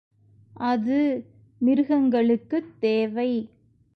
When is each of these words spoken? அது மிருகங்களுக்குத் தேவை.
அது 0.63 0.97
மிருகங்களுக்குத் 1.61 2.79
தேவை. 2.79 3.31